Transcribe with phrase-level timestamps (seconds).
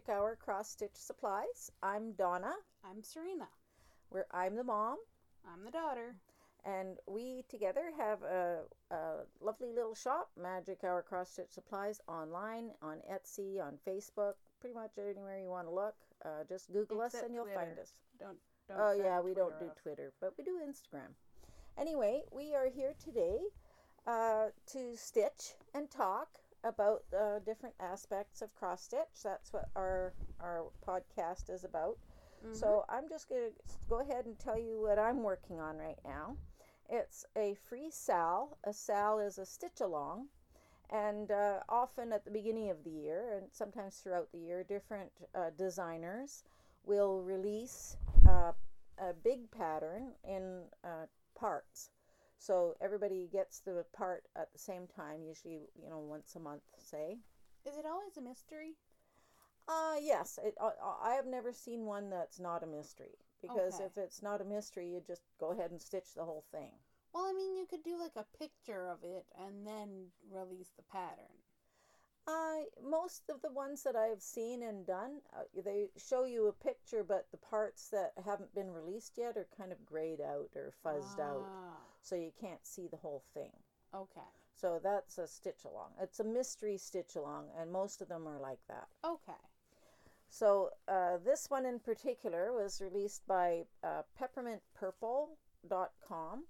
[0.00, 1.70] Magic Hour Cross Stitch Supplies.
[1.82, 2.54] I'm Donna.
[2.82, 3.48] I'm Serena.
[4.08, 4.96] Where I'm the mom.
[5.46, 6.14] I'm the daughter.
[6.64, 8.60] And we together have a,
[8.90, 8.96] a
[9.42, 14.92] lovely little shop, Magic Hour Cross Stitch Supplies, online, on Etsy, on Facebook, pretty much
[14.98, 15.96] anywhere you want to look.
[16.24, 17.60] Uh, just Google Except us and you'll Twitter.
[17.60, 17.92] find us.
[18.18, 18.38] Don't.
[18.68, 19.76] don't Oh, yeah, we don't do off.
[19.82, 21.12] Twitter, but we do Instagram.
[21.76, 23.40] Anyway, we are here today
[24.06, 29.22] uh, to stitch and talk about uh, different aspects of cross stitch.
[29.22, 31.96] That's what our, our podcast is about.
[32.52, 35.98] So I'm just going to go ahead and tell you what I'm working on right
[36.04, 36.36] now.
[36.88, 38.56] It's a free SAL.
[38.64, 40.28] A SAL is a stitch along.
[40.90, 45.10] And uh, often at the beginning of the year, and sometimes throughout the year, different
[45.34, 46.42] uh, designers
[46.84, 47.96] will release
[48.28, 48.52] uh,
[48.98, 51.06] a big pattern in uh,
[51.38, 51.90] parts.
[52.40, 56.62] So everybody gets the part at the same time, usually, you know, once a month,
[56.78, 57.18] say.
[57.66, 58.76] Is it always a mystery?
[59.68, 60.38] Uh, yes.
[60.42, 60.70] It, uh,
[61.02, 63.18] I have never seen one that's not a mystery.
[63.42, 63.84] Because Okay.
[63.84, 66.72] if it's not a mystery, you just go ahead and stitch the whole thing.
[67.12, 70.82] Well, I mean, you could do like a picture of it and then release the
[70.90, 71.39] pattern.
[72.26, 76.52] Uh, most of the ones that I've seen and done, uh, they show you a
[76.52, 80.72] picture, but the parts that haven't been released yet are kind of grayed out or
[80.84, 83.50] fuzzed out, Ah, so you can't see the whole thing.
[83.94, 84.20] Okay.
[84.54, 85.92] So that's a stitch along.
[86.00, 88.86] It's a mystery stitch along, and most of them are like that.
[89.04, 89.32] Okay.
[90.28, 96.44] So uh, this one in particular was released by uh, peppermintpurple.com,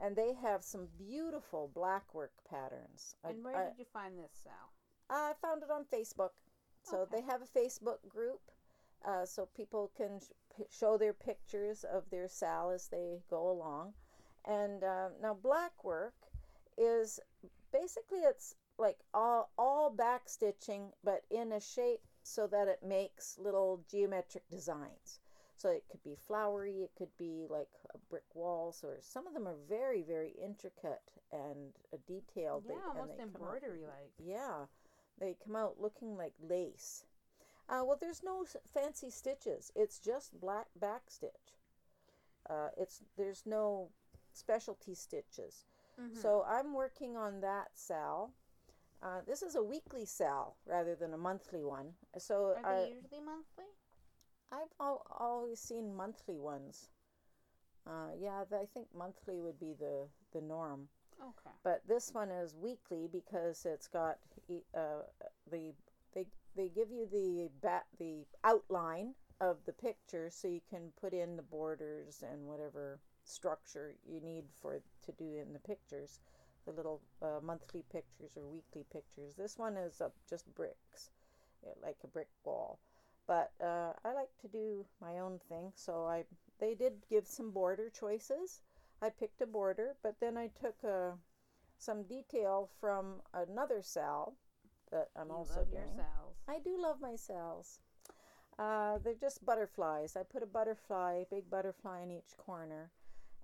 [0.00, 3.16] and they have some beautiful blackwork patterns.
[3.24, 4.70] I- And where I, did you find this, Sal?
[5.10, 6.30] I found it on Facebook.
[6.82, 7.16] So Okay.
[7.16, 8.40] they have a Facebook group,
[9.04, 13.50] uh, so people can sh- p- show their pictures of their SAL as they go
[13.50, 13.94] along.
[14.44, 16.14] And uh, now blackwork
[16.76, 17.20] is
[17.72, 23.38] basically it's like all all back stitching, but in a shape so that it makes
[23.38, 25.20] little geometric designs.
[25.56, 29.34] So it could be flowery, it could be like a brick walls, or some of
[29.34, 31.02] them are very very intricate
[31.32, 32.64] and uh, detailed.
[32.66, 34.12] Yeah, They- almost they come out- embroidery like.
[34.18, 34.66] yeah,
[35.20, 37.04] they come out looking like lace.
[37.68, 39.70] Uh, well, there's no fancy stitches.
[39.76, 41.58] It's just black back stitch.
[42.48, 43.90] Uh, it's there's no
[44.32, 45.66] specialty stitches.
[46.00, 46.18] Mm-hmm.
[46.18, 48.32] So I'm working on that sal.
[49.02, 51.92] Uh, this is a weekly sal rather than a monthly one.
[52.16, 53.66] So Are I, they usually monthly?
[54.50, 56.88] I've al- always seen monthly ones.
[57.86, 60.88] Uh, yeah, I think monthly would be the the norm.
[61.20, 61.50] Okay.
[61.64, 64.18] but this one is weekly because it's got
[64.74, 65.02] uh,
[65.50, 65.72] the
[66.14, 71.12] they they give you the bat the outline of the picture so you can put
[71.12, 76.20] in the borders and whatever structure you need for to do in the pictures.
[76.66, 79.36] The little uh, monthly pictures or weekly pictures.
[79.36, 81.10] This one is uh, just bricks
[81.64, 82.78] yeah, like a brick wall.
[83.26, 86.24] But uh, i like to do my own thing so i
[86.60, 88.62] they did give some border choices
[89.00, 91.12] I picked a border, but then I took uh,
[91.78, 94.34] some detail from another SAL
[94.90, 95.82] that I'm you also love doing.
[95.96, 96.34] your Sals.
[96.48, 97.78] I do love my SALs.
[98.58, 100.16] Uh, they're just butterflies.
[100.16, 102.90] I put a butterfly, big butterfly in each corner,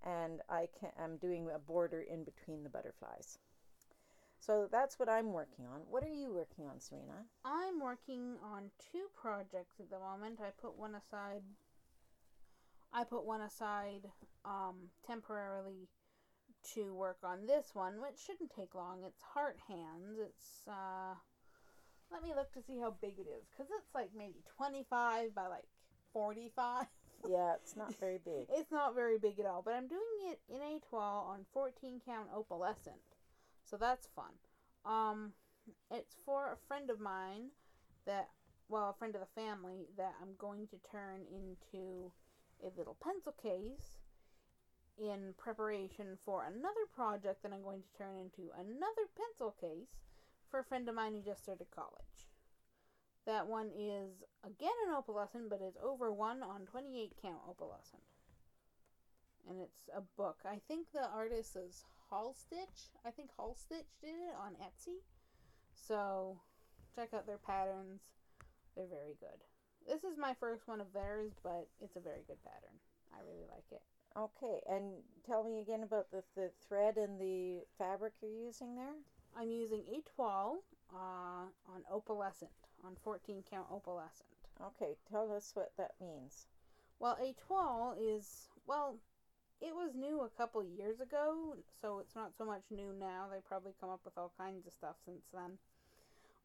[0.05, 3.39] and I can, I'm doing a border in between the butterflies.
[4.41, 5.83] So that's what I'm working on.
[5.89, 7.25] What are you working on, Serena?
[7.45, 10.41] I'm working on two projects at the moment.
[10.41, 11.43] I put one aside.
[12.95, 14.07] I put one aside
[14.45, 15.89] um, temporarily
[16.75, 19.03] to work on this one, which shouldn't take long.
[19.05, 20.17] It's Heart Hands.
[20.19, 21.15] It's uh,
[22.13, 25.49] let me look to see how big it is, cause it's like maybe 25 by
[25.49, 25.65] like
[26.13, 26.87] 45.
[27.29, 28.47] Yeah, it's not very big.
[28.49, 32.29] It's not very big at all, but I'm doing it in étoile on 14 count
[32.33, 33.03] opalescent.
[33.65, 34.33] So that's fun.
[34.87, 35.33] Um
[35.91, 37.49] it's for a friend of mine
[38.07, 38.29] that
[38.69, 42.13] well, a friend of the family that I'm going to turn into
[42.65, 43.99] a little pencil case
[44.99, 50.01] in preparation for another project that I'm going to turn into another pencil case
[50.51, 52.29] for a friend of mine who just started college.
[53.27, 58.05] That one is again an opalescent, but it's over one on 28 count opalescent.
[59.49, 60.39] And it's a book.
[60.45, 62.93] I think the artist is Hall Stitch.
[63.05, 65.03] I think Hall Stitch did it on Etsy.
[65.75, 66.39] So
[66.95, 68.03] check out their patterns.
[68.77, 69.41] They're very good.
[69.87, 72.77] This is my first one of theirs, but it's a very good pattern.
[73.13, 73.83] I really like it.
[74.17, 74.95] Okay, and
[75.27, 78.95] tell me again about the, the thread and the fabric you're using there.
[79.37, 80.63] I'm using a toile
[80.95, 82.55] uh, on opalescent,
[82.85, 84.31] on 14 count opalescent.
[84.63, 86.47] Okay, tell us what that means.
[87.01, 88.97] Well, a toile is, well,
[89.61, 93.27] it was new a couple years ago, so it's not so much new now.
[93.31, 95.59] They probably come up with all kinds of stuff since then.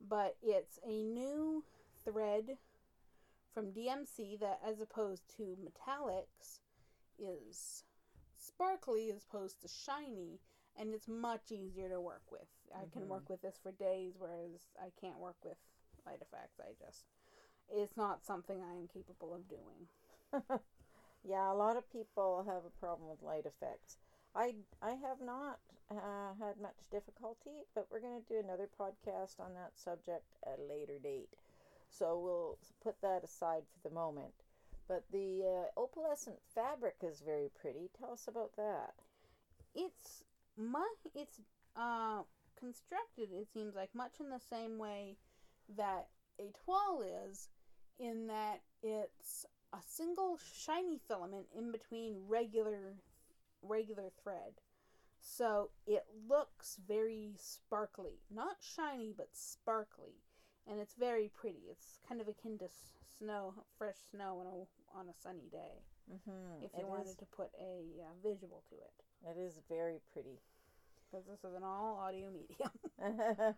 [0.09, 1.63] But it's a new
[2.03, 2.57] thread
[3.53, 6.59] from DMC that, as opposed to metallics,
[7.17, 7.83] is
[8.37, 10.39] sparkly as opposed to shiny,
[10.77, 12.47] and it's much easier to work with.
[12.73, 13.07] I can Mhm.
[13.07, 15.57] work with this for days, whereas I can't work with
[16.05, 16.59] light effects.
[16.59, 17.05] I just,
[17.67, 19.89] it's not something I am capable of doing.
[21.23, 23.97] yeah, a lot of people have a problem with light effects.
[24.35, 25.59] I, I have not
[25.89, 30.59] uh, had much difficulty, but we're going to do another podcast on that subject at
[30.59, 31.35] a later date.
[31.89, 34.33] So we'll put that aside for the moment.
[34.87, 37.89] But the uh, opalescent fabric is very pretty.
[37.99, 38.93] Tell us about that.
[39.75, 40.23] It's
[40.57, 41.39] mu- it's
[41.75, 42.23] uh
[42.59, 43.29] constructed.
[43.31, 45.15] It seems like much in the same way
[45.77, 46.07] that
[46.39, 47.49] a toile is,
[47.99, 52.95] in that it's a single shiny filament in between regular
[53.61, 54.61] regular thread.
[55.21, 60.15] So it looks very sparkly, not shiny but sparkly,
[60.67, 61.69] and it's very pretty.
[61.69, 62.69] It's kind of akin to
[63.17, 65.83] snow, fresh snow on a on a sunny day.
[66.11, 66.63] Mm-hmm.
[66.63, 70.39] If you wanted to put a uh, visual to it, it is very pretty.
[71.05, 72.71] because this is an all audio medium.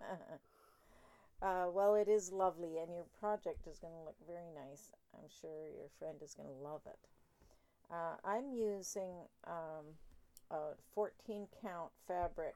[1.42, 4.92] uh, well, it is lovely, and your project is going to look very nice.
[5.14, 7.00] I'm sure your friend is going to love it.
[7.92, 9.86] Uh, I'm using um,
[10.50, 12.56] a 14 count fabric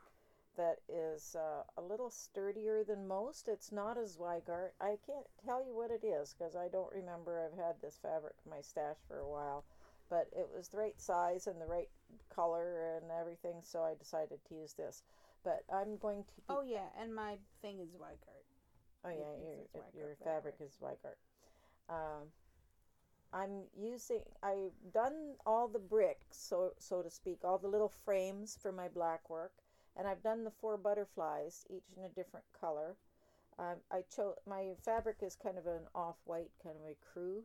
[0.58, 3.48] that is uh, a little sturdier than most.
[3.48, 4.72] It's not a Zweigart.
[4.80, 7.40] I can't tell you what it is because I don't remember.
[7.40, 9.64] I've had this fabric in my stash for a while,
[10.10, 11.90] but it was the right size and the right
[12.34, 15.04] color and everything, so I decided to use this.
[15.44, 16.36] But I'm going to.
[16.36, 18.46] Be, oh yeah, and my thing is Zweigart.
[19.06, 20.56] Oh yeah, your your fabric fabric.
[20.62, 21.20] is Zweigart.
[21.90, 22.32] Um,
[23.32, 24.22] I'm using.
[24.42, 28.88] I've done all the bricks, so so to speak, all the little frames for my
[28.88, 29.52] black work,
[29.98, 32.96] and I've done the four butterflies, each in a different color.
[33.58, 37.44] Um, I chose my fabric is kind of an off-white, kind of a crew,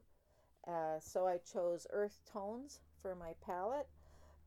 [0.66, 3.88] uh, so I chose earth tones for my palette.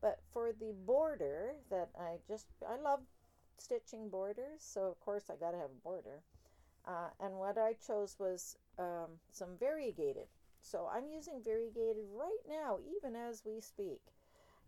[0.00, 3.00] But for the border that I just I love
[3.58, 6.20] stitching borders, so of course I got to have a border.
[6.86, 10.26] Uh, and what I chose was um, some variegated.
[10.60, 14.00] So I'm using variegated right now, even as we speak.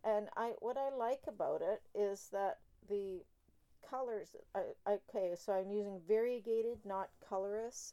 [0.05, 3.23] And I what I like about it is that the
[3.89, 4.35] colors.
[4.55, 4.63] I,
[5.09, 7.93] okay, so I'm using variegated, not Coloris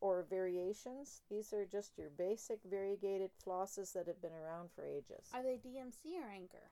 [0.00, 1.22] or variations.
[1.30, 5.28] These are just your basic variegated flosses that have been around for ages.
[5.34, 6.70] Are they DMC or Anchor?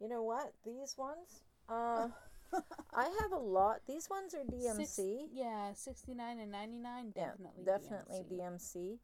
[0.00, 0.52] You know what?
[0.64, 2.08] These ones, uh,
[2.94, 3.80] I have a lot.
[3.86, 4.86] These ones are DMC.
[4.86, 7.12] Six- yeah, sixty nine and ninety nine.
[7.16, 7.64] Yeah, Definitely.
[7.64, 8.76] definitely DMC.
[8.76, 8.98] DMC.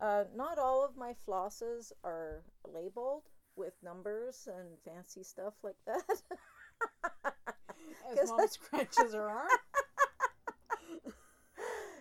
[0.00, 2.42] Uh, not all of my flosses are
[2.72, 3.24] labeled
[3.56, 6.02] with numbers and fancy stuff like that.
[8.10, 9.48] As mom scratches her arm.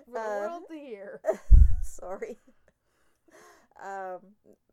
[0.06, 1.22] For the Uh, world to hear.
[1.82, 2.38] Sorry.
[3.84, 4.20] Um,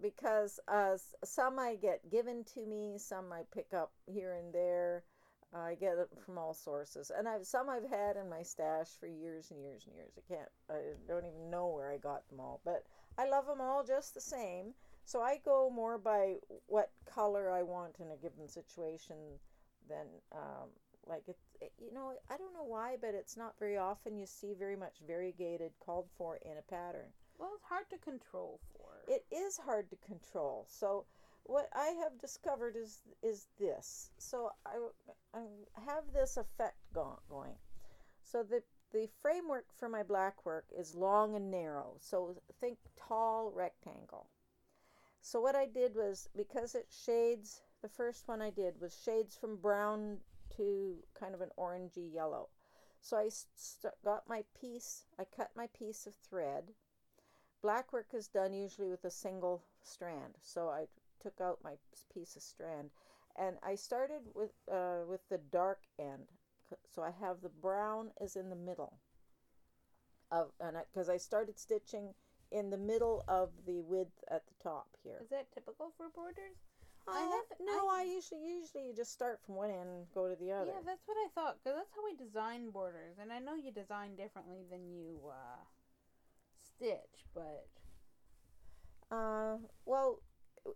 [0.00, 5.04] because uh, some I get given to me, some I pick up here and there.
[5.56, 9.06] I get it from all sources, and I've some I've had in my stash for
[9.06, 10.12] years and years and years.
[10.18, 12.82] I can't, I don't even know where I got them all, but
[13.18, 14.74] I love them all just the same.
[15.04, 16.36] So I go more by
[16.66, 19.16] what color I want in a given situation
[19.88, 20.70] than um,
[21.06, 21.72] like it, it.
[21.78, 24.98] You know, I don't know why, but it's not very often you see very much
[25.06, 27.08] variegated called for in a pattern.
[27.38, 29.12] Well, it's hard to control for.
[29.12, 30.66] It is hard to control.
[30.68, 31.04] So
[31.44, 34.10] what I have discovered is is this.
[34.18, 34.76] So I,
[35.34, 35.40] I
[35.84, 37.56] have this effect go- going.
[38.22, 41.96] So the the framework for my black work is long and narrow.
[41.98, 44.28] So think tall rectangle.
[45.20, 47.62] So what I did was because it shades.
[47.82, 50.18] The first one I did was shades from brown
[50.56, 52.48] to kind of an orangey yellow.
[53.00, 55.04] So I st- got my piece.
[55.18, 56.72] I cut my piece of thread
[57.64, 60.84] black work is done usually with a single strand so i
[61.18, 61.72] took out my
[62.12, 62.90] piece of strand
[63.38, 66.28] and i started with uh, with the dark end
[66.94, 68.98] so i have the brown is in the middle
[70.30, 72.12] of and because I, started stitching
[72.52, 76.58] in the middle of the width at the top here Is that typical for borders?
[77.06, 80.06] I I have have- no I, usually usually you just start from one end and
[80.14, 81.58] go to the other Yeah, that's what I thought.
[81.62, 83.16] Because that's how we design borders.
[83.20, 85.62] And I know you design differently than you uh,
[86.62, 87.66] stitch, but
[89.10, 90.20] Uh, well,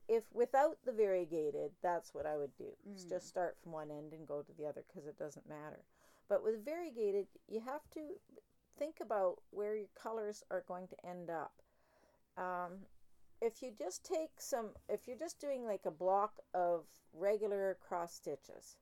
[0.06, 2.70] if without the variegated, that's what I would do.
[2.86, 3.08] Mm.
[3.08, 5.82] just start from one end and go to the other because it doesn't matter.
[6.28, 8.00] But with variegated, you have to
[8.78, 11.52] think about where your colors are going to end up.
[12.36, 12.86] Um,
[13.40, 18.14] if you just take some, if you're just doing like a block of regular cross
[18.14, 18.76] stitches,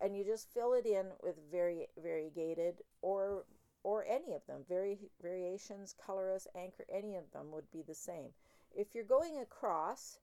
[0.00, 3.44] and you just fill it in with vari- variegated or
[3.82, 8.30] or any of them, vari- variations, Coloris, anchor, any of them would be the same.
[8.74, 10.18] if you're going across,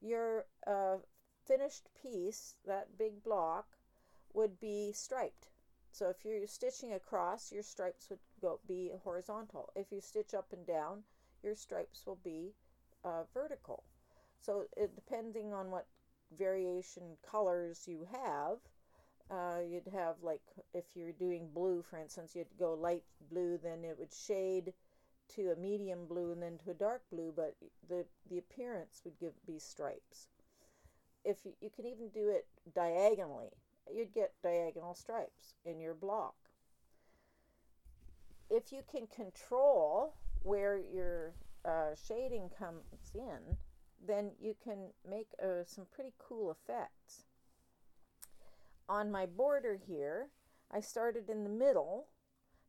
[0.00, 0.96] your uh,
[1.46, 3.76] finished piece, that big block,
[4.32, 5.48] would be striped.
[5.90, 9.70] So if you're stitching across, your stripes would go be horizontal.
[9.76, 11.04] If you stitch up and down,
[11.42, 12.54] your stripes will be
[13.04, 13.84] uh, vertical.
[14.40, 15.86] So it, depending on what
[16.36, 18.58] variation colors you have,
[19.30, 20.42] uh, you'd have like
[20.74, 24.72] if you're doing blue, for instance, you'd go light blue, then it would shade
[25.36, 27.54] to a medium blue and then to a dark blue, but
[27.88, 30.28] the the appearance would give be stripes.
[31.24, 33.50] If you, you can even do it diagonally,
[33.94, 36.34] you'd get diagonal stripes in your block.
[38.50, 41.32] If you can control where your
[41.64, 43.56] uh, shading comes in,
[44.06, 47.24] then you can make uh, some pretty cool effects.
[48.88, 50.28] On my border here,
[50.70, 52.08] I started in the middle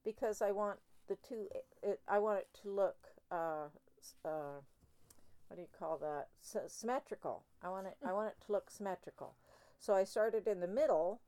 [0.05, 1.47] because I want the two,
[1.81, 3.67] it, I want it to look, uh,
[4.23, 4.59] uh,
[5.47, 6.27] what do you call that?
[6.41, 7.43] S- symmetrical.
[7.63, 9.35] I want it, I want it to look symmetrical.
[9.79, 11.21] So I started in the middle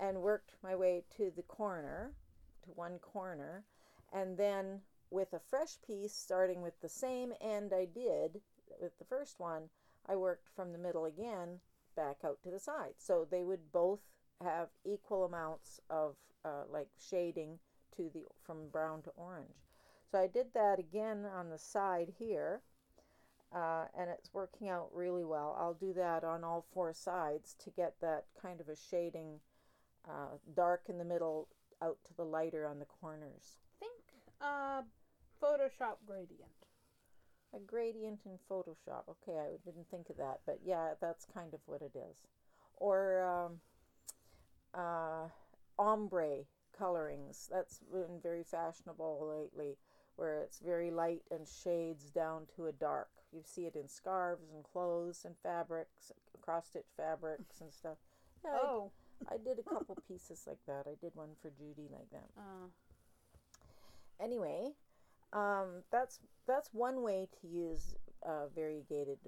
[0.00, 2.12] and worked my way to the corner,
[2.64, 3.64] to one corner,
[4.12, 4.80] and then
[5.14, 8.40] with a fresh piece, starting with the same end I did
[8.80, 9.70] with the first one,
[10.08, 11.60] I worked from the middle again
[11.96, 12.94] back out to the side.
[12.98, 14.00] So they would both
[14.42, 17.60] have equal amounts of uh, like shading
[17.96, 19.70] to the from brown to orange.
[20.10, 22.62] So I did that again on the side here,
[23.54, 25.56] uh, and it's working out really well.
[25.58, 29.40] I'll do that on all four sides to get that kind of a shading,
[30.08, 31.48] uh, dark in the middle,
[31.80, 33.58] out to the lighter on the corners.
[33.80, 33.92] Think
[34.40, 34.82] uh,
[35.44, 36.50] Photoshop gradient.
[37.54, 39.02] A gradient in Photoshop.
[39.08, 42.16] Okay, I didn't think of that, but yeah, that's kind of what it is.
[42.76, 43.60] Or um,
[44.74, 45.28] uh,
[45.78, 46.44] ombre
[46.76, 47.48] colorings.
[47.52, 49.76] That's been very fashionable lately,
[50.16, 53.08] where it's very light and shades down to a dark.
[53.32, 57.98] You see it in scarves and clothes and fabrics, cross stitch fabrics and stuff.
[58.44, 58.90] Yeah, oh.
[59.28, 60.86] I, I, did a couple pieces like that.
[60.86, 62.28] I did one for Judy like that.
[62.38, 62.68] Uh.
[64.22, 64.70] Anyway,
[65.34, 67.94] um, that's that's one way to use
[68.26, 69.18] uh, variegated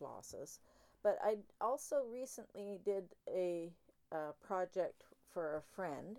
[0.00, 0.58] flosses.
[1.02, 3.70] But I also recently did a,
[4.12, 6.18] a project for a friend,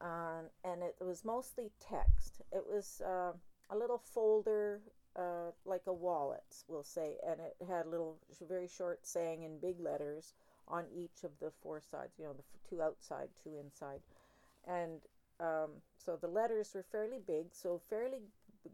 [0.00, 2.40] um, and it was mostly text.
[2.50, 3.32] It was uh,
[3.70, 4.80] a little folder,
[5.16, 8.16] uh, like a wallet, we'll say, and it had a little,
[8.48, 10.32] very short saying in big letters
[10.66, 12.14] on each of the four sides.
[12.18, 14.00] You know, the two outside, two inside,
[14.66, 15.00] and
[15.40, 18.18] um, so the letters were fairly big, so fairly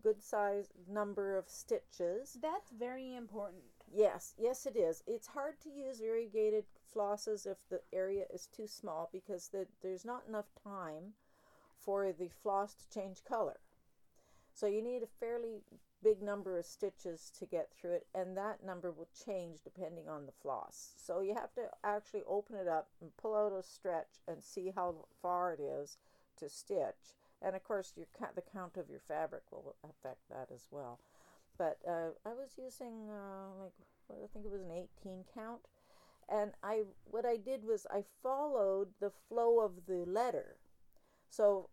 [0.02, 2.38] good size number of stitches.
[2.40, 3.62] That's very important.
[3.92, 5.02] Yes, yes, it is.
[5.06, 6.64] It's hard to use variegated
[6.94, 11.14] flosses if the area is too small because the, there's not enough time
[11.78, 13.58] for the floss to change color.
[14.52, 15.62] So you need a fairly
[16.02, 20.26] big number of stitches to get through it, and that number will change depending on
[20.26, 20.94] the floss.
[20.96, 24.72] So you have to actually open it up and pull out a stretch and see
[24.74, 25.98] how far it is
[26.40, 27.14] to stitch.
[27.42, 31.00] And of course, your the count of your fabric will affect that as well.
[31.56, 33.72] But uh, I was using uh, like
[34.10, 35.60] I think it was an 18 count,
[36.28, 40.56] and I what I did was I followed the flow of the letter.
[41.30, 41.70] So,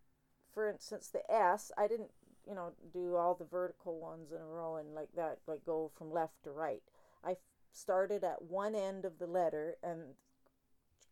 [0.53, 2.11] for instance, the S, I didn't
[2.47, 5.91] you know do all the vertical ones in a row and like that, like go
[5.97, 6.83] from left to right.
[7.23, 7.35] I
[7.73, 10.15] started at one end of the letter and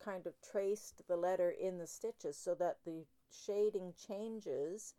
[0.04, 4.94] kind of traced the letter in the stitches so that the shading changes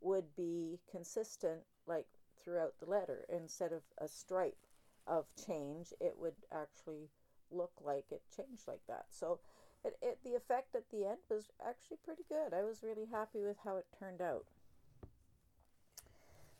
[0.00, 2.06] would be consistent like
[2.42, 3.24] throughout the letter.
[3.28, 4.66] Instead of a stripe
[5.06, 7.08] of change it would actually
[7.50, 9.06] look like it changed like that.
[9.10, 9.40] So
[9.84, 12.54] it, it the effect at the end was actually pretty good.
[12.54, 14.44] I was really happy with how it turned out.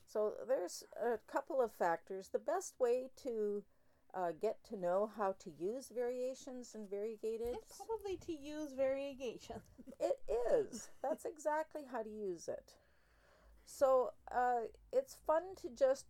[0.07, 2.29] So there's a couple of factors.
[2.29, 3.63] The best way to
[4.15, 7.55] uh, get to know how to use variations and variegated.
[7.63, 9.57] It's probably to use variegation.
[10.01, 10.19] it
[10.53, 10.89] is.
[11.03, 12.75] That's exactly how to use it.
[13.67, 14.63] So uh,
[14.93, 16.07] it's fun to just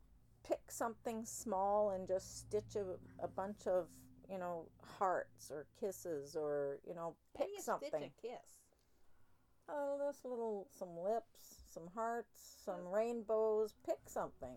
[0.46, 2.84] pick something small and just stitch a,
[3.22, 3.88] a bunch of
[4.30, 4.66] you know
[4.98, 7.88] hearts or kisses or you know pick you something.
[7.88, 8.46] Stitch a kiss.
[9.68, 13.74] Oh, this little some lips, some hearts, some rainbows.
[13.86, 14.56] Pick something.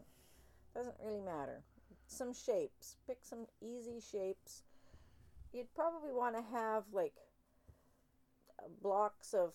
[0.73, 1.63] Doesn't really matter
[2.07, 2.98] some shapes.
[3.07, 4.63] Pick some easy shapes.
[5.51, 7.13] You'd probably want to have like
[8.81, 9.53] blocks of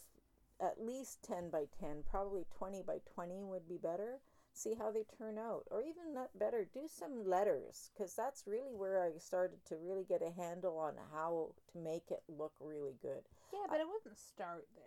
[0.61, 4.21] at least 10 by 10, probably 20 by 20 would be better.
[4.53, 5.65] See how they turn out.
[5.71, 10.05] Or even not better, do some letters because that's really where I started to really
[10.05, 13.23] get a handle on how to make it look really good.
[13.53, 14.85] Yeah, but I, it wouldn't start there.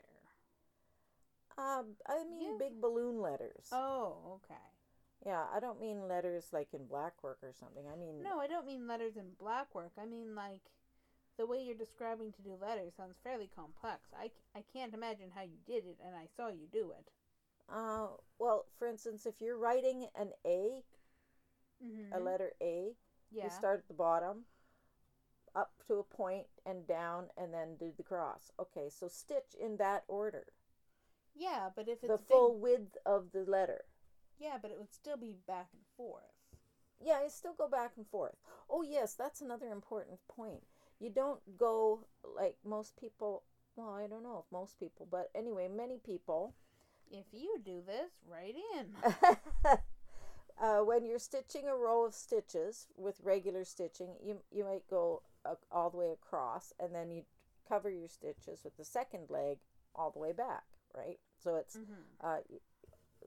[1.66, 2.68] Um, I mean Yeah.
[2.68, 3.68] big balloon letters.
[3.72, 4.60] Oh, okay.
[5.26, 7.84] Yeah, I don't mean letters like in black work or something.
[7.92, 9.92] I mean No, I don't mean letters in black work.
[10.02, 10.62] I mean like
[11.38, 14.10] the way you're describing to do letters sounds fairly complex.
[14.20, 17.10] I, I can't imagine how you did it, and I saw you do it.
[17.74, 20.84] Uh, well, for instance, if you're writing an A,
[21.84, 22.14] Mm-hmm.
[22.14, 22.92] a letter A,
[23.32, 23.46] yeah.
[23.46, 24.44] you start at the bottom,
[25.56, 28.52] up to a point and down, and then do the cross.
[28.60, 30.46] Okay, so stitch in that order.
[31.36, 33.86] yeah, but if it's the big- full width of the letter.
[34.42, 36.24] Yeah, but it would still be back and forth.
[37.04, 38.36] Yeah, you still go back and forth.
[38.70, 40.64] Oh, yes, that's another important point.
[41.00, 43.44] You don't go like most people.
[43.76, 46.54] Well, I don't know if most people, but anyway, many people.
[47.10, 48.88] If you do this, write in.
[50.62, 55.22] uh, when you're stitching a row of stitches with regular stitching, you you might go
[55.46, 57.24] uh, all the way across, and then you
[57.68, 59.58] cover your stitches with the second leg
[59.96, 60.64] all the way back,
[60.96, 61.20] right?
[61.44, 62.26] So it's mm-hmm.
[62.26, 62.38] uh,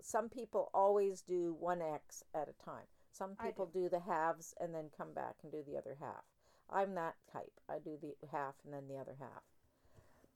[0.02, 2.86] some people always do one X at a time.
[3.12, 3.88] Some people do.
[3.88, 6.24] the halves and then come back and do the other half.
[6.70, 7.52] I'm that type.
[7.68, 9.42] I do the half and then the other half.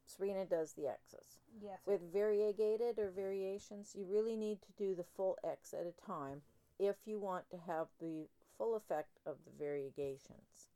[0.07, 1.39] Serena does the X's.
[1.63, 1.79] Yes.
[1.87, 6.41] With variegated or variations, you really need to do the full X at a time
[6.79, 10.69] if you want to have the full effect of the variegations.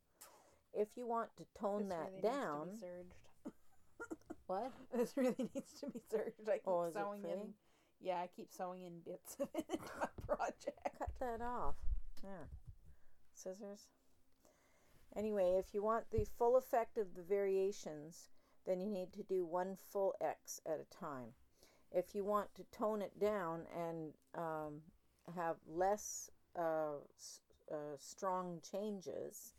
[0.75, 3.15] If you want to tone this that really down, Needs to be surged.
[4.47, 4.73] what?
[4.95, 6.49] This really needs to be surged.
[6.49, 7.55] I keep Oh, sewing in.
[8.03, 10.81] Yeah, I keep sewing in bits of it into my project.
[10.99, 11.77] cut that off.
[12.23, 12.49] There.
[13.35, 13.89] Scissors.
[15.15, 18.31] Anyway, if you want the full effect of the variations,
[18.67, 21.29] then you need to do one full X at a time.
[21.93, 24.81] If you want to tone it down and um,
[25.35, 26.97] have less uh,
[27.71, 29.53] uh, strong changes,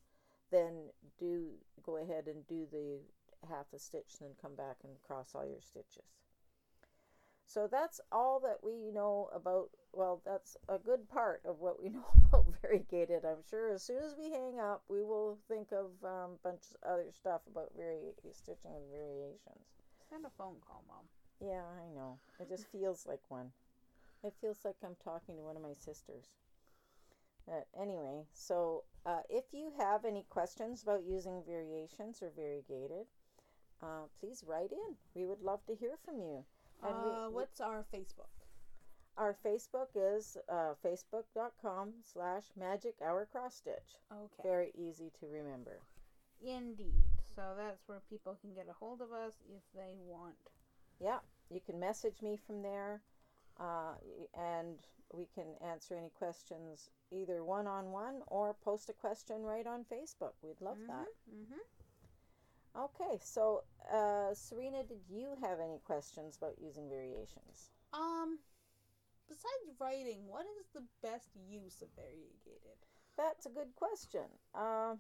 [0.52, 1.50] then do
[1.84, 3.00] go ahead and do the
[3.48, 6.18] half a stitch and then come back and cross all your stitches.
[7.46, 9.70] So that's all that we know about.
[9.92, 13.26] Well, that's a good part of what we know about variegated.
[13.26, 16.64] I'm sure as soon as we hang up, we will think of um, a bunch
[16.72, 19.66] of other stuff about vari- stitching and variations.
[20.10, 21.06] Send a phone call, Mom.
[21.40, 22.20] Yeah, I know.
[22.40, 23.52] It just feels like one.
[24.24, 26.30] It feels like I'm talking to one of my sisters.
[27.46, 33.08] But anyway, so uh, if you have any questions about using variations or variegated,
[33.82, 34.96] uh, please write in.
[35.14, 36.46] We would love to hear from you.
[36.86, 38.30] Uh, we- what's our Facebook?
[39.16, 44.00] Our Facebook is uh, facebook.com slash magic hour cross stitch.
[44.12, 44.44] Okay.
[44.44, 45.80] Very easy to remember.
[46.44, 47.04] Indeed.
[47.36, 50.36] So that's where people can get a hold of us if they want.
[51.00, 51.20] Yeah,
[51.50, 53.02] you can message me from there
[53.60, 53.94] uh,
[54.36, 54.78] and
[55.14, 59.86] we can answer any questions either one on one or post a question right on
[59.92, 60.34] Facebook.
[60.42, 61.08] We'd love that.
[61.32, 61.62] Mm-hmm.
[62.76, 67.70] Okay, so uh, Serena, did you have any questions about using variations?
[67.94, 68.40] Um,
[69.28, 72.78] besides writing, what is the best use of variegated?
[73.16, 74.26] That's a good question.
[74.56, 74.96] Uh,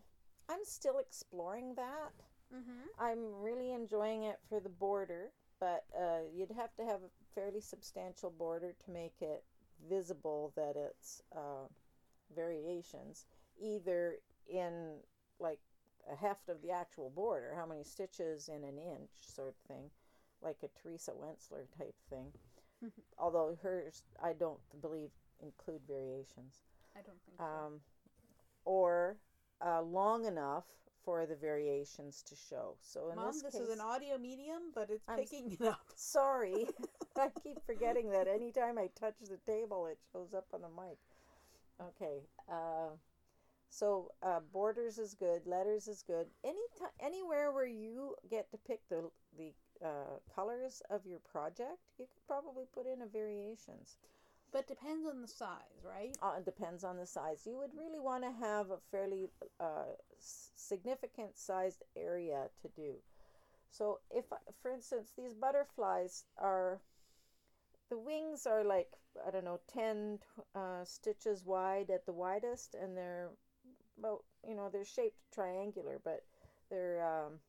[0.49, 2.13] I'm still exploring that.
[2.55, 3.03] Mm-hmm.
[3.03, 7.61] I'm really enjoying it for the border, but uh, you'd have to have a fairly
[7.61, 9.43] substantial border to make it
[9.89, 11.67] visible that it's uh,
[12.35, 13.25] variations,
[13.59, 14.97] either in
[15.39, 15.59] like
[16.11, 19.89] a heft of the actual border, how many stitches in an inch sort of thing,
[20.41, 22.31] like a Teresa Wentzler type thing.
[23.17, 25.09] Although hers, I don't believe
[25.41, 26.63] include variations
[26.95, 27.43] I don't think so.
[27.43, 27.79] um,
[28.65, 29.17] or
[29.65, 30.65] uh, long enough
[31.03, 32.75] for the variations to show.
[32.81, 35.65] So in Mom, this, this, case, is an audio medium, but it's I'm picking it
[35.65, 35.81] up.
[35.95, 36.67] sorry,
[37.17, 40.97] I keep forgetting that anytime I touch the table, it shows up on the mic.
[41.81, 42.89] Okay, uh,
[43.73, 46.27] so uh, borders is good, letters is good.
[46.43, 49.51] Any ti- anywhere where you get to pick the the
[49.83, 53.97] uh, colors of your project, you could probably put in a variations.
[54.51, 56.15] But depends on the size, right?
[56.21, 57.47] Uh, it depends on the size.
[57.47, 62.97] You would really want to have a fairly uh, significant sized area to do.
[63.71, 64.25] So, if,
[64.61, 66.81] for instance, these butterflies are,
[67.89, 68.89] the wings are like,
[69.27, 70.19] I don't know, 10
[70.53, 73.31] uh, stitches wide at the widest, and they're
[73.97, 76.23] about, you know, they're shaped triangular, but
[76.69, 77.39] they're um,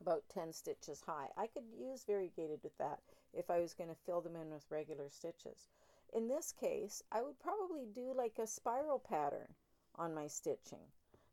[0.00, 1.28] about 10 stitches high.
[1.36, 3.00] I could use variegated with that
[3.32, 5.68] if I was going to fill them in with regular stitches.
[6.12, 9.54] In this case, I would probably do like a spiral pattern
[9.96, 10.86] on my stitching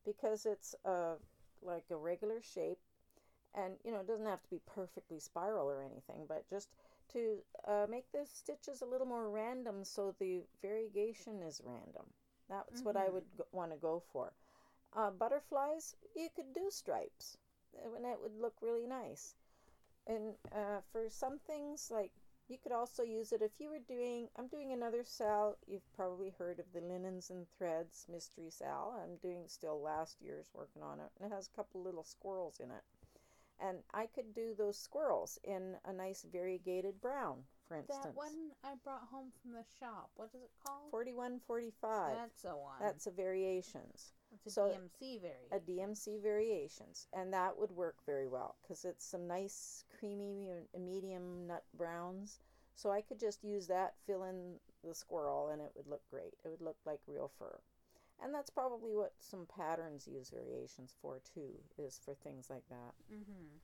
[0.06, 1.16] because it's uh,
[1.62, 2.80] like a regular shape
[3.56, 6.70] and you know it doesn't have to be perfectly spiral or anything but just
[7.12, 12.06] to uh, make the stitches a little more random so the variegation is random
[12.50, 13.10] that's what i Mhm.
[13.10, 14.34] would g- want to go for
[14.96, 17.38] uh, butterflies you could do stripes
[17.78, 19.36] uh, and it would look really nice
[20.08, 22.12] and uh, for some things like
[22.50, 25.58] You could also use it if you were doing, I'm doing another sal.
[25.68, 28.96] You've probably heard of the Linens and Threads Mystery Sal.
[29.02, 31.12] I'm doing still last year's working on it.
[31.20, 32.84] And it has a couple little squirrels in it.
[33.60, 38.00] And I could do those squirrels in a nice variegated brown, for instance.
[38.04, 40.10] That one I brought home from the shop.
[40.16, 40.90] What is it called?
[40.92, 42.16] 4145.
[42.16, 42.76] That's the one.
[42.80, 44.14] That's a variations.
[44.34, 45.52] It's a so- DMC variant.
[45.52, 51.48] a DMC variations, and that would work very well because it's some nice creamy medium
[51.48, 52.40] nut browns.
[52.76, 56.36] So I could just use that, fill in the squirrel, and it would look great.
[56.46, 57.60] It would look like real fur.
[58.22, 62.94] And that's probably what some patterns use variations for too, is for things like that.
[63.12, 63.58] mm-hmm.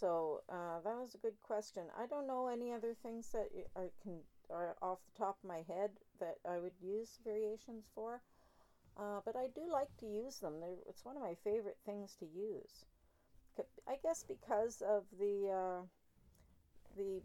[0.00, 1.84] So uh, that was a good question.
[1.98, 5.62] I don't know any other things that I can are off the top of my
[5.62, 8.22] head that I would use variations for,
[8.96, 10.60] uh, but I do like to use them.
[10.60, 12.84] They're, it's one of my favorite things to use.
[13.88, 15.86] I guess because of the uh,
[16.96, 17.22] the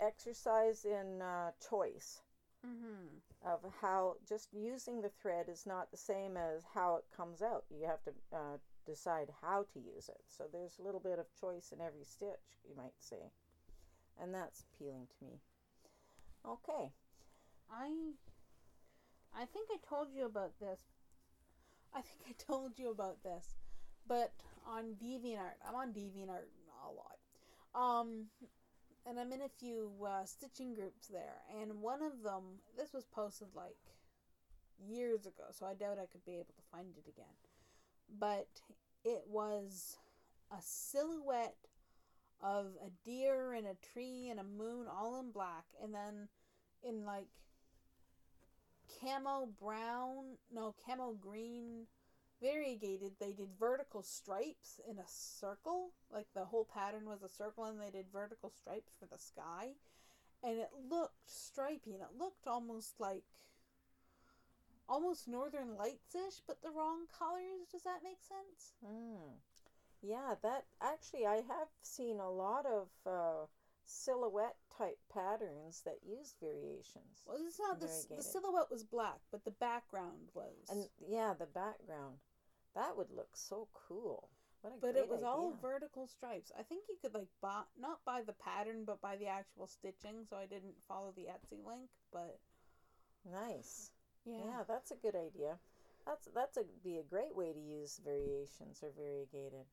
[0.00, 2.22] exercise in uh, choice
[2.66, 3.18] Mm-hmm.
[3.44, 7.64] of how just using the thread is not the same as how it comes out.
[7.70, 10.22] You have to uh, decide how to use it.
[10.26, 13.30] So there's a little bit of choice in every stitch, you might say.
[14.20, 15.40] And that's appealing to me.
[16.44, 16.92] Okay.
[17.70, 17.90] I
[19.36, 20.80] I think I told you about this.
[21.94, 23.56] I think I told you about this,
[24.06, 24.32] but
[24.66, 26.48] on DeviantArt, I'm on DeviantArt
[26.84, 27.18] a lot.
[27.74, 28.26] Um,
[29.06, 33.04] and I'm in a few uh, stitching groups there, and one of them, this was
[33.06, 33.76] posted like
[34.86, 37.34] years ago, so I doubt I could be able to find it again.
[38.18, 38.48] But
[39.04, 39.96] it was
[40.50, 41.56] a silhouette
[42.40, 46.28] of a deer and a tree and a moon all in black, and then
[46.82, 47.28] in like
[49.00, 51.86] camo brown, no, camo green,
[52.40, 53.12] variegated.
[53.18, 57.80] They did vertical stripes in a circle, like the whole pattern was a circle, and
[57.80, 59.72] they did vertical stripes for the sky,
[60.42, 63.24] and it looked stripy, and it looked almost like
[64.88, 67.68] almost northern lights ish, but the wrong colors.
[67.70, 68.74] Does that make sense?
[68.84, 69.36] Mm.
[70.02, 73.46] Yeah, that actually, I have seen a lot of uh,
[73.84, 77.24] silhouette type patterns that use variations.
[77.26, 80.54] Well, it's not the, the silhouette was black, but the background was.
[80.70, 82.16] And yeah, the background.
[82.74, 84.28] That would look so cool.
[84.60, 86.52] What a but great it was all vertical stripes.
[86.58, 90.24] I think you could like buy not by the pattern, but by the actual stitching.
[90.28, 92.38] So I didn't follow the Etsy link, but
[93.30, 93.90] nice.
[94.28, 95.58] Yeah, Yeah, that's a good idea.
[96.06, 99.66] That's that's a be a great way to use variations or variegated.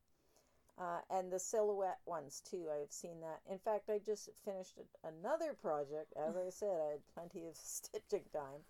[0.78, 2.68] Uh, and the silhouette ones too.
[2.70, 3.40] I've seen that.
[3.50, 6.14] In fact, I just finished another project.
[6.18, 8.62] As I said, I had plenty of stitching time.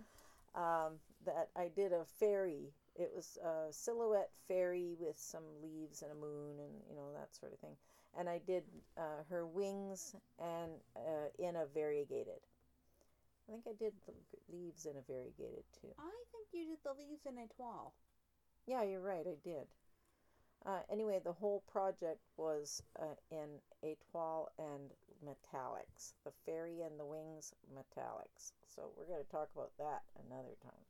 [0.54, 2.71] Um, that I did a fairy.
[2.95, 7.36] It was a silhouette fairy with some leaves and a moon and you know that
[7.36, 7.76] sort of thing.
[8.17, 8.63] And I did
[8.98, 12.39] uh, her wings and uh, in a variegated.
[13.47, 14.13] I think I did the
[14.49, 15.93] leaves in a variegated too.
[15.99, 17.91] I think you did the leaves in étoile.
[18.65, 19.25] Yeah, you're right.
[19.27, 19.67] I did.
[20.65, 24.89] Uh, anyway, the whole project was uh, in étoile and
[25.23, 26.13] metallics.
[26.23, 28.53] The fairy and the wings metallics.
[28.67, 30.86] So we're going to talk about that another time.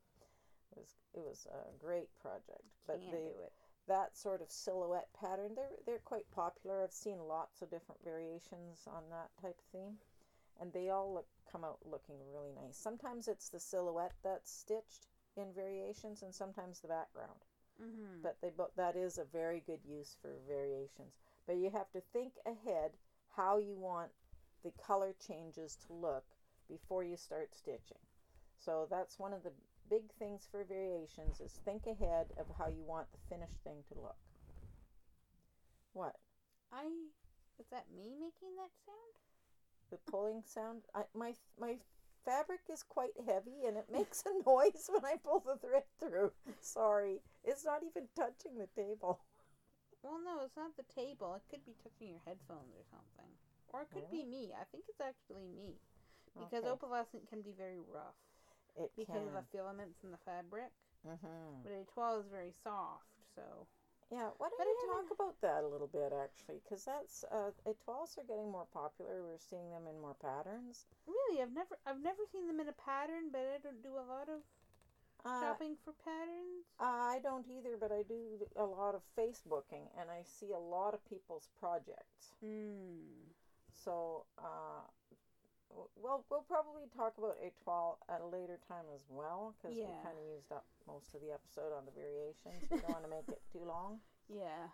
[0.72, 2.64] It was it was a great project.
[2.88, 3.54] But Can the, do it.
[3.88, 6.82] that sort of silhouette pattern, they're they're quite popular.
[6.84, 9.98] I've seen lots of different variations on that type of theme,
[10.60, 12.78] and they all look come out looking really nice.
[12.78, 17.46] Sometimes it's the silhouette that's stitched in variations, and sometimes the background
[17.82, 18.24] Mm-hmm.
[18.24, 22.02] but they bo- that is a very good use for variations but you have to
[22.14, 22.92] think ahead
[23.36, 24.12] how you want
[24.64, 26.26] the color changes to look
[26.70, 28.02] before you start stitching
[28.58, 29.52] so that's one of the
[29.90, 33.96] big things for variations is think ahead of how you want the finished thing to
[34.00, 34.18] look
[35.94, 36.16] what
[36.72, 36.86] I
[37.60, 39.25] is that me making that sound?
[39.92, 41.78] The pulling sound I, my my
[42.26, 46.32] fabric is quite heavy and it makes a noise when i pull the thread through
[46.62, 49.22] sorry it's not even touching the table
[50.04, 51.34] Well, no, it's not the table.
[51.36, 53.32] It could be touching your headphones or something,
[53.74, 54.54] or it could be me.
[54.54, 55.82] I think it's actually me
[56.38, 56.70] because Okay.
[56.70, 58.16] opalescent can be very rough
[58.78, 60.72] it because can of the filaments in the fabric.
[61.08, 61.64] mm-hmm.
[61.64, 63.68] But étoile is very soft, so
[64.12, 66.60] Yeah, why don't But you talk about that a little bit, actually?
[66.64, 69.24] Because that's uh, étoiles are getting more popular.
[69.24, 70.86] We're seeing them in more patterns.
[71.08, 74.06] Really, I've never I've never seen them in a pattern, but I don't do a
[74.06, 74.42] lot of
[75.26, 76.66] Uh, shopping for patterns.
[76.80, 80.94] I don't either, but I do a lot of Facebooking, and I see a lot
[80.94, 82.36] of people's projects.
[82.44, 83.34] Mm.
[83.72, 84.82] So, uh,
[85.96, 90.18] well, we'll probably talk about étoile at a later time as well, because we kind
[90.18, 92.64] of used up most of the episode on the variations.
[92.72, 94.00] We don't want to make it too long.
[94.26, 94.74] Yeah.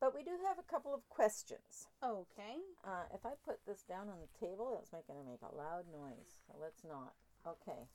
[0.00, 1.88] But we do have a couple of questions.
[2.04, 2.60] Okay.
[2.84, 5.84] Uh, if I put this down on the table, it's making to make a loud
[5.92, 6.40] noise.
[6.46, 7.12] So let's not.
[7.46, 7.88] Okay.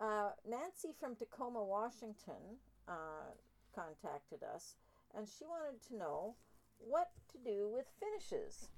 [0.00, 3.34] Uh, Nancy from Tacoma, Washington, uh,
[3.74, 4.76] contacted us,
[5.16, 6.34] and she wanted to know
[6.78, 8.68] what to do with finishes.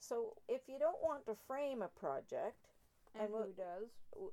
[0.00, 2.56] So, if you don't want to frame a project,
[3.14, 3.90] And, And who does?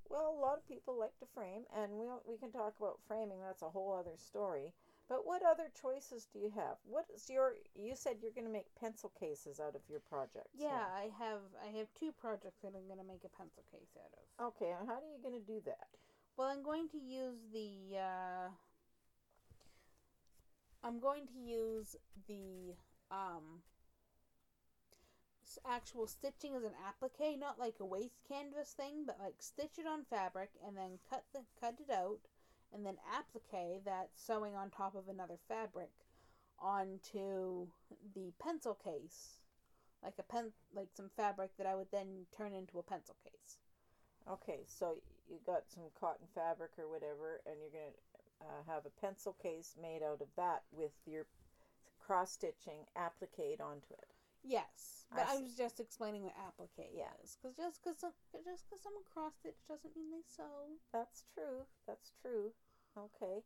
[0.10, 3.42] well, a lot of people like to frame, and we we can talk about framing.
[3.42, 4.74] That's a whole other story.
[5.10, 6.78] But what other choices do you have?
[6.86, 7.56] What is your?
[7.74, 10.54] You said you're going to make pencil cases out of your projects.
[10.54, 14.14] Yeah, I have I have two projects that I'm gonna make a pencil case out
[14.20, 14.26] of.
[14.54, 15.88] Okay, and how are you going to do that?
[16.38, 17.98] Well, I'm going to use the.
[17.98, 18.48] Uh,
[20.84, 21.96] I'm going to use
[22.28, 22.76] the
[23.10, 23.64] um,
[25.70, 29.88] actual stitching as an applique, not like a waste canvas thing, but like stitch it
[29.88, 32.20] on fabric and then cut the cut it out,
[32.74, 35.92] and then applique that sewing on top of another fabric
[36.60, 37.68] onto
[38.16, 39.40] the pencil case,
[40.04, 43.58] like a pen, like some fabric that I would then turn into a pencil case.
[44.30, 44.98] Okay, so
[45.30, 49.36] you got some cotton fabric or whatever, and you're going to uh, have a pencil
[49.42, 51.26] case made out of that with your
[52.06, 54.17] cross stitching applique onto it.
[54.48, 55.44] Yes, but I, see.
[55.44, 57.12] was just explaining what applique Yeah.
[57.24, 60.80] is, because just because just because someone cross stitch doesn't mean they sew.
[60.94, 61.68] That's true.
[61.86, 62.54] That's true.
[62.98, 63.44] Okay.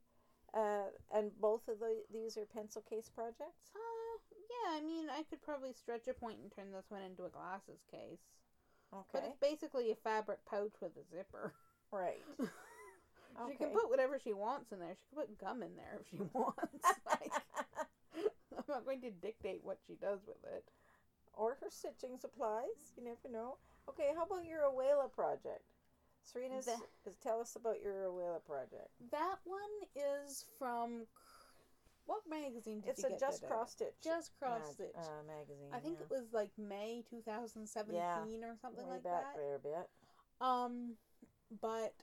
[0.54, 3.72] Uh, and both of the, these are pencil case projects?
[3.74, 7.24] Uh, yeah, I mean, I could probably stretch a point and turn this one into
[7.24, 8.20] a glasses case,
[8.94, 11.54] Okay, but it's basically a fabric pouch with a zipper.
[11.92, 12.22] Right.
[13.48, 14.94] She can put whatever she wants in there.
[14.94, 16.84] She can put gum in there if she wants.
[17.08, 17.32] like,
[18.58, 20.66] I'm not going to dictate what she does with it.
[21.42, 22.94] Or her stitching supplies.
[22.96, 23.58] You never know.
[23.90, 25.66] Okay, how about your Awela project?
[26.24, 26.62] Serena,
[27.24, 28.94] tell us about your Awela project.
[29.10, 31.08] That one is from
[32.06, 34.96] what magazine did It's you a Just Cross Stitch Just cross mag- stitch.
[34.96, 35.70] uh, magazine.
[35.74, 36.06] I think yeah.
[36.06, 39.36] it was like May 2017 or something way like back that.
[39.36, 39.90] there a bit.
[40.40, 40.96] Um,
[41.60, 41.94] but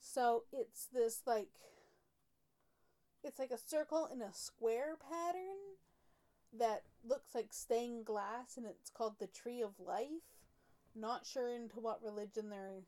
[0.00, 1.48] so it's this like
[3.22, 5.76] it's like a circle in a square pattern
[6.58, 10.42] that looks like stained glass, and it's called the Tree of Life.
[10.94, 12.82] Not sure into what religion they're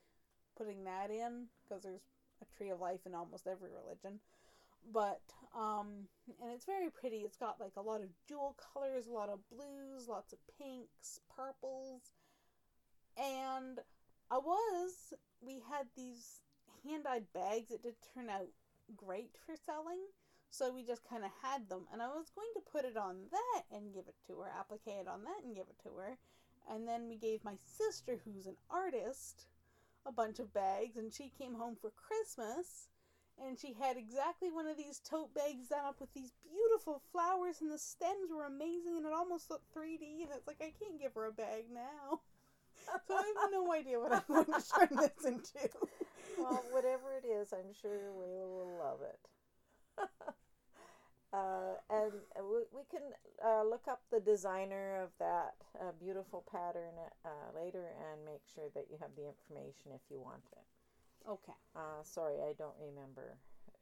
[0.57, 2.09] putting that in because there's
[2.43, 4.21] a Tree of Life in almost every religion.
[4.93, 5.21] But
[5.55, 6.09] um,
[6.43, 7.19] and it's very pretty.
[7.19, 11.21] It's got like a lot of jewel colors, a lot of blues, lots of pinks,
[11.35, 12.03] purples,
[13.17, 13.79] and
[14.31, 15.13] I was.
[15.41, 16.41] We had these
[16.85, 18.49] hand dyed bags that did turn out
[18.97, 20.01] great for selling.
[20.51, 21.87] So we just kind of had them.
[21.93, 24.87] And I was going to put it on that and give it to her, applique
[24.87, 26.19] it on that and give it to her.
[26.71, 29.47] And then we gave my sister, who's an artist,
[30.07, 30.97] a bunch of bags.
[30.97, 32.89] And she came home for Christmas.
[33.39, 37.61] And she had exactly one of these tote bags done up with these beautiful flowers.
[37.61, 38.97] And the stems were amazing.
[38.97, 40.23] And it almost looked 3D.
[40.23, 42.21] And it's like, I can't give her a bag now.
[43.07, 45.69] So I have no idea what I'm going to turn this into.
[46.39, 49.19] well, whatever it is, I'm sure Wayla will love it.
[51.33, 52.13] uh, and
[52.49, 53.03] we, we can
[53.45, 58.65] uh, look up the designer of that uh, beautiful pattern uh, later and make sure
[58.75, 60.65] that you have the information if you want it.
[61.29, 61.53] Okay.
[61.77, 63.37] Uh, sorry, I don't remember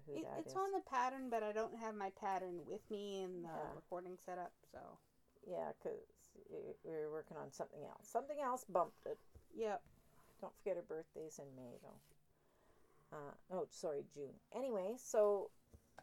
[0.07, 0.57] who It, that it's is.
[0.57, 3.74] on the pattern, but I don't have my pattern with me in the Yeah.
[3.74, 4.79] recording setup, so.
[5.46, 6.00] Yeah, because
[6.50, 8.09] we were working on something else.
[8.09, 9.18] Something else bumped it.
[9.55, 9.81] Yep.
[10.40, 12.00] Don't forget her birthday's in May, though.
[13.16, 14.35] Uh, oh, sorry, June.
[14.55, 15.50] Anyway, so,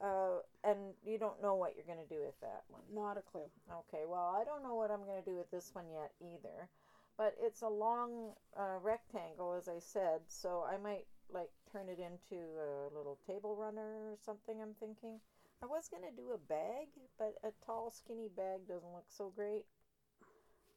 [0.01, 2.81] uh, and you don't know what you're going to do with that one.
[2.93, 3.49] Not a clue.
[3.69, 6.69] Okay, well, I don't know what I'm going to do with this one yet either.
[7.17, 11.99] But it's a long uh, rectangle, as I said, so I might, like, turn it
[11.99, 15.19] into a little table runner or something, I'm thinking.
[15.61, 19.31] I was going to do a bag, but a tall, skinny bag doesn't look so
[19.35, 19.65] great.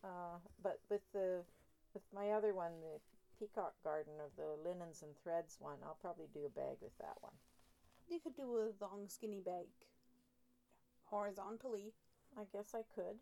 [0.04, 1.42] Uh, but with the
[1.94, 3.00] with my other one, the
[3.38, 7.16] Peacock Garden of the linens and threads one, I'll probably do a bag with that
[7.20, 7.32] one.
[8.08, 9.66] You could do a long, skinny bag
[11.04, 11.92] horizontally.
[12.38, 13.16] I guess I could.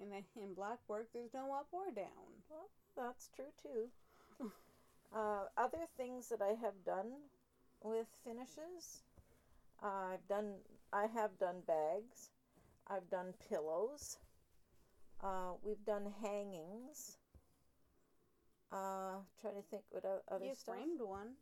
[0.00, 2.44] In, a, in black work, there's no up or down.
[2.48, 3.88] Well, that's true too.
[5.14, 7.12] uh, other things that I have done
[7.82, 9.02] with finishes,
[9.82, 10.54] uh, I've done.
[10.92, 12.30] I have done bags.
[12.88, 14.18] I've done pillows.
[15.22, 17.18] Uh, we've done hangings.
[18.72, 20.74] Uh, trying to think what other you stuff.
[20.74, 21.34] framed one.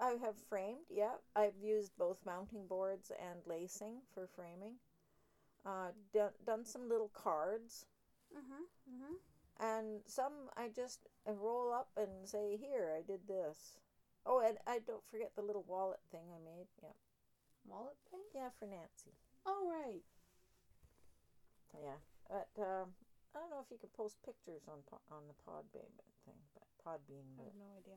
[0.00, 0.86] I have framed.
[0.90, 4.76] Yeah, I've used both mounting boards and lacing for framing.
[5.64, 7.86] Uh, done done some little cards.
[8.32, 8.64] Mm-hmm.
[8.88, 9.14] Mm-hmm.
[9.60, 13.76] and some I just roll up and say, "Here, I did this."
[14.24, 16.68] Oh, and I don't forget the little wallet thing I made.
[16.82, 16.94] Yeah,
[17.66, 18.20] Wallet thing?
[18.34, 19.14] Yeah, for Nancy.
[19.46, 20.02] Oh, right.
[21.74, 22.94] Yeah, but um,
[23.34, 25.90] I don't know if you could post pictures on po- on the Podbean
[26.24, 27.26] thing, but Podbean.
[27.40, 27.96] I have no idea.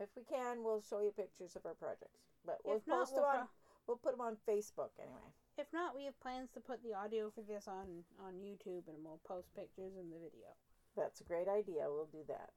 [0.00, 2.20] If we can, we'll show you pictures of our projects.
[2.44, 3.36] But we'll If not, post we'll, them on.
[3.38, 3.48] pro-
[3.86, 5.32] We'll put them on Facebook anyway.
[5.58, 8.96] if not, we have plans to put the audio for this on on YouTube, and
[9.04, 10.48] we'll post pictures in the video.
[10.96, 11.84] That's a great idea.
[11.88, 12.50] We'll do that.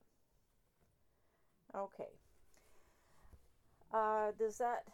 [1.76, 2.10] Okay.
[3.94, 4.86] Uh, does that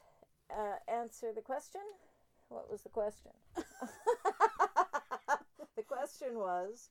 [0.50, 1.82] uh, answer the question?
[2.50, 3.32] What was the question?
[5.76, 6.90] the question was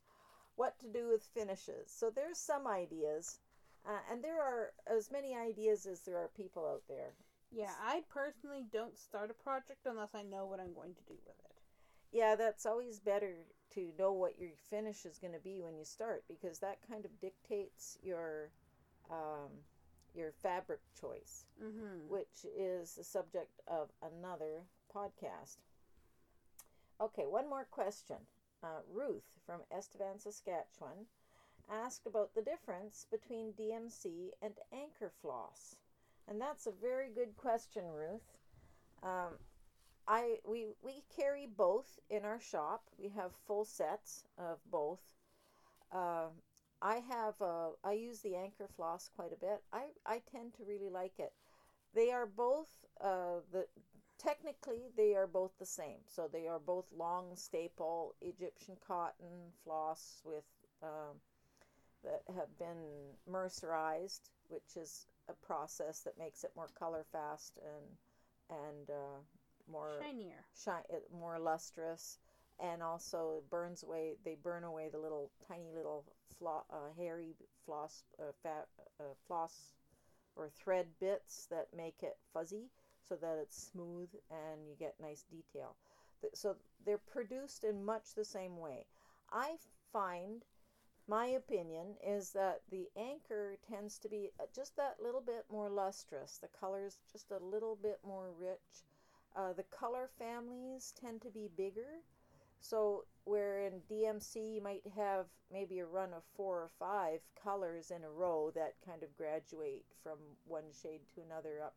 [0.57, 1.89] what to do with finishes.
[1.91, 3.39] So there's some ideas,
[3.87, 7.15] uh, and there are as many ideas as there are people out there.
[7.51, 11.15] Yeah, I personally don't start a project unless I know what I'm going to do
[11.27, 11.57] with it.
[12.11, 13.35] Yeah, that's always better
[13.75, 17.05] to know what your finish is going to be when you start because that kind
[17.05, 18.51] of dictates your
[19.11, 19.51] um,
[20.15, 22.09] your fabric choice, Mm-hmm.
[22.09, 24.65] which is the subject of another
[24.95, 25.57] podcast.
[27.01, 28.17] Okay, one more question.
[28.63, 31.07] Uh, Ruth from Estevan, Saskatchewan,
[31.73, 35.77] asked about the difference between DMC and anchor floss,
[36.29, 38.37] and that's a very good question, Ruth.
[39.03, 39.39] Um,
[40.07, 42.85] I we we carry both in our shop.
[42.99, 45.01] We have full sets of both.
[45.93, 46.29] Uh,
[46.81, 49.63] I have uh, I use the anchor floss quite a bit.
[49.73, 51.33] I I tend to really like it.
[51.95, 52.69] They are both
[53.01, 53.67] uh, the
[54.19, 56.01] technically they are both the same.
[56.07, 60.45] So they are both long staple Egyptian cotton floss with
[60.83, 61.21] um,
[62.05, 68.59] that have been mercerized, which is a process that makes it more color fast and
[68.61, 69.21] and uh,
[69.71, 70.45] more Shinier.
[70.55, 72.19] shine more lustrous.
[72.61, 76.05] And also burns away they burn away the little tiny little
[76.39, 77.35] flo- uh, hairy
[77.65, 78.67] floss uh, fat
[79.01, 79.73] uh, floss
[80.37, 82.71] or thread bits that make it fuzzy
[83.09, 85.77] so that it's smooth and you get nice detail.
[86.35, 88.87] So they're produced in much the same way.
[89.33, 89.57] I
[89.93, 90.45] find
[91.09, 95.69] my opinion is that the anchor tends to be uh, just that little bit more
[95.69, 98.85] lustrous the colors just a little bit more rich
[99.35, 102.03] uh, the color families tend to be bigger.
[102.61, 107.91] So, where in DMC you might have maybe a run of four or five colors
[107.91, 111.75] in a row that kind of graduate from one shade to another up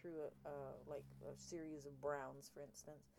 [0.00, 3.10] through a, like a series of browns, for instance.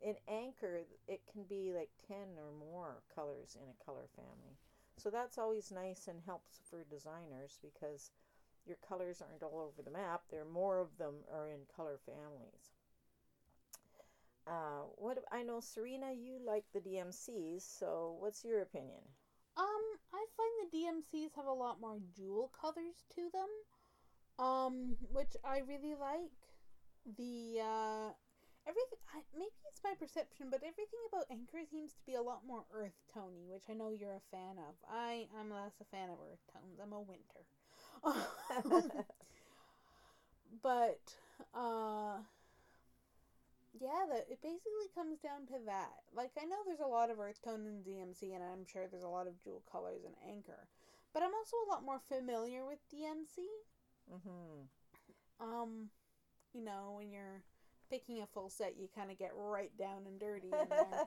[0.00, 4.56] In Anchor, it can be like 10 or more colors in a color family.
[4.98, 8.10] So, that's always nice and helps for designers because
[8.66, 10.22] your colors aren't all over the map.
[10.30, 12.72] There are more of them are in color families.
[14.46, 17.62] Uh, what I know, Serena, you like the DMCs.
[17.62, 19.00] So, what's your opinion?
[19.56, 19.64] Um,
[20.12, 25.60] I find the DMCs have a lot more jewel colors to them, um, which I
[25.66, 26.32] really like.
[27.16, 28.10] The uh,
[28.68, 32.44] everything I, maybe it's my perception, but everything about Anchor seems to be a lot
[32.46, 34.76] more earth tony, which I know you're a fan of.
[34.84, 36.76] I am less a fan of earth tones.
[36.76, 37.42] I'm a winter.
[40.62, 41.02] but
[41.56, 42.20] uh
[43.80, 46.04] yeah, that it basically comes down to that.
[46.14, 49.02] Like I know there's a lot of earth tone in DMC and I'm sure there's
[49.02, 50.68] a lot of jewel colors in Anchor.
[51.14, 53.48] But I'm also a lot more familiar with DMC.
[54.12, 54.68] mm-hmm.
[55.40, 55.88] Um,
[56.52, 57.42] you know, when you're
[57.90, 61.06] picking a full set, you kind of get right down and dirty in there.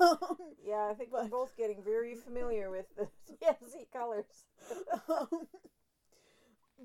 [0.00, 3.08] Um, yeah, I think we're both getting very familiar with the
[3.42, 4.44] DMC colors.
[5.08, 5.46] um,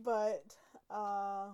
[0.04, 0.56] but
[0.90, 1.50] uh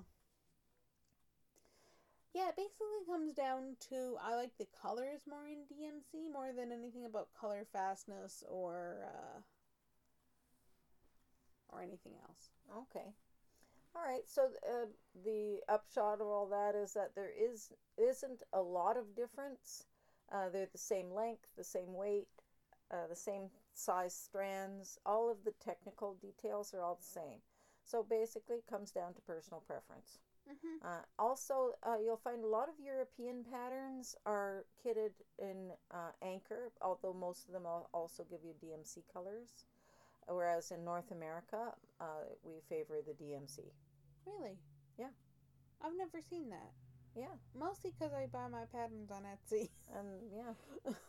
[2.33, 6.71] yeah, it basically comes down to I like the colors more in DMC more than
[6.71, 9.39] anything about color fastness or uh
[11.69, 12.49] or anything else.
[12.77, 13.13] Okay.
[13.97, 14.27] All right.
[14.27, 14.85] So uh,
[15.25, 19.85] the upshot of all that is that there is isn't a lot of difference.
[20.31, 22.27] Uh, they're the same length, the same weight,
[22.91, 24.99] uh, the same size strands.
[25.05, 27.39] All of the technical details are all the same.
[27.85, 30.19] So basically, it comes down to personal preference.
[30.47, 30.87] Mm-hmm.
[30.87, 36.71] Uh, also, uh, you'll find a lot of European patterns are kitted in uh, Anchor,
[36.81, 37.63] although most of them
[37.93, 39.65] also give you DMC colors.
[40.27, 43.59] Whereas in North America, uh, we favor the DMC.
[44.27, 44.59] Really?
[44.99, 45.15] Yeah.
[45.81, 46.71] I've never seen that.
[47.15, 49.69] Yeah, Mostly because I buy my patterns on Etsy.
[49.97, 50.53] and yeah,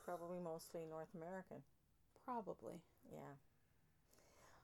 [0.06, 1.58] probably mostly North American.
[2.24, 2.80] Probably.
[3.12, 3.36] Yeah.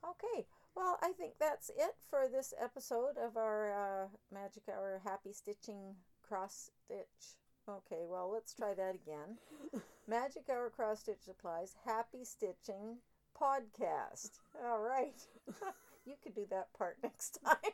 [0.09, 5.33] Okay, well, I think that's it for this episode of our uh, Magic Hour Happy
[5.33, 5.97] Stitching
[6.27, 7.37] Cross Stitch.
[7.69, 9.39] Okay, well, let's try that again.
[10.09, 12.99] Magic Hour Cross Stitch Supplies Happy Stitching
[13.39, 14.41] Podcast.
[14.65, 15.21] All right.
[16.07, 17.73] you could do that part next time.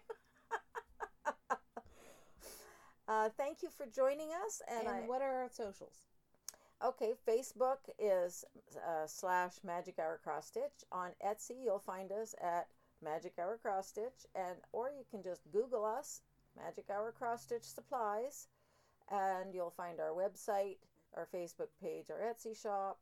[3.10, 4.62] Uh, thank you for joining us.
[4.68, 5.98] And, And, I, what are our socials?
[6.84, 8.44] okay, Facebook is
[8.76, 10.84] uh, slash Magic Hour Cross Stitch.
[10.92, 12.68] On Etsy, you'll find us at
[13.02, 16.20] Magic Hour Cross Stitch, and or you can just Google us,
[16.56, 18.46] Magic Hour Cross Stitch Supplies,
[19.10, 20.76] and you'll find our website,
[21.14, 23.00] our Facebook page, our Etsy shop,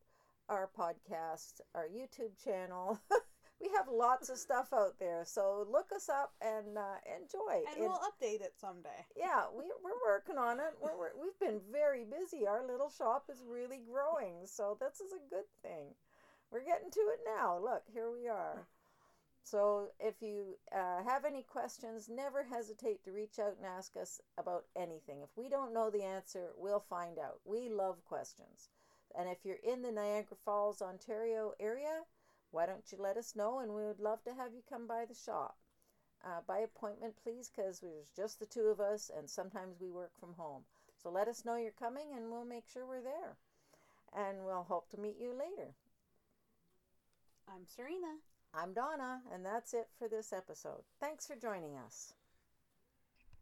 [0.49, 2.99] our podcast, our YouTube channel.
[3.61, 7.65] we have lots of stuff out there, so look us up and uh, enjoy.
[7.69, 9.05] And It- we'll update it someday.
[9.17, 10.75] yeah, we, we're working on it.
[10.81, 12.47] We're, we're, we've been very busy.
[12.47, 15.95] Our little shop is really growing, so this is a good thing.
[16.51, 17.59] We're getting to it now.
[17.63, 18.67] Look, here we are.
[19.45, 24.21] So, if you uh, have any questions, never hesitate to reach out and ask us
[24.37, 25.21] about anything.
[25.23, 27.41] If we don't know the answer, we'll find out.
[27.47, 28.69] We love questions.
[29.19, 32.01] And if you're in the Niagara Falls, Ontario area,
[32.51, 35.05] why don't you let us know and we would love to have you come by
[35.05, 35.57] the shop.
[36.24, 40.11] Uh, by appointment, please, because there's just the two of us and sometimes we work
[40.18, 40.62] from home.
[41.01, 43.36] So let us know you're coming and we'll make sure we're there.
[44.16, 45.74] And we'll hope to meet you later.
[47.49, 48.16] I'm Serena.
[48.55, 50.82] I'm Donna, and that's it for this episode.
[51.01, 52.14] Thanks for joining us.